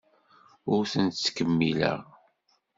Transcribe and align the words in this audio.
Ur 0.73 0.83
tent-ttkemmileɣ. 0.91 1.99